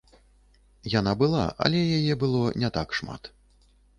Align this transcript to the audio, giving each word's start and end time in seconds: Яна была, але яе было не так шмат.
Яна 0.99 1.11
была, 1.19 1.43
але 1.67 1.83
яе 1.99 2.13
было 2.25 2.41
не 2.63 2.69
так 2.81 2.97
шмат. 3.01 3.31